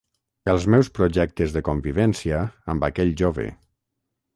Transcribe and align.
Els 0.53 0.65
meus 0.75 0.89
projectes 1.01 1.53
de 1.57 1.63
convivència 1.69 2.43
amb 2.75 2.89
aquell 2.91 3.17
jove. 3.23 3.51